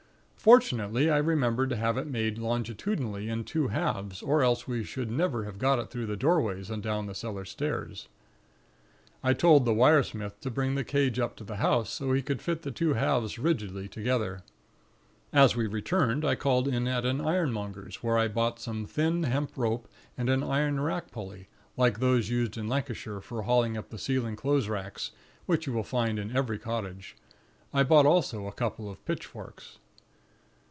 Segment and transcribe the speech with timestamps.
[0.43, 5.11] Fortunately, I remembered to have it made longitudinally in two halves, or else we should
[5.11, 8.07] never have got it through the doorways and down the cellar stairs.
[9.23, 12.23] "I told the wire smith to bring the cage up to the house so he
[12.23, 14.41] could fit the two halves rigidly together.
[15.31, 19.55] As we returned, I called in at an ironmonger's, where I bought some thin hemp
[19.55, 19.87] rope
[20.17, 24.35] and an iron rack pulley, like those used in Lancashire for hauling up the ceiling
[24.35, 25.11] clothes racks,
[25.45, 27.15] which you will find in every cottage.
[27.71, 29.77] I bought also a couple of pitchforks.